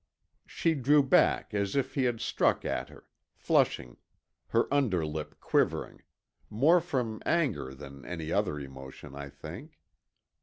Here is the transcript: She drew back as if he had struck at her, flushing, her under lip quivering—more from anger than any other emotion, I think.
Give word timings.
She 0.47 0.73
drew 0.73 1.03
back 1.03 1.53
as 1.53 1.75
if 1.75 1.93
he 1.93 2.05
had 2.05 2.19
struck 2.21 2.65
at 2.65 2.89
her, 2.89 3.05
flushing, 3.35 3.97
her 4.47 4.65
under 4.73 5.05
lip 5.05 5.35
quivering—more 5.39 6.81
from 6.81 7.21
anger 7.23 7.75
than 7.75 8.03
any 8.05 8.31
other 8.31 8.59
emotion, 8.59 9.13
I 9.13 9.29
think. 9.29 9.77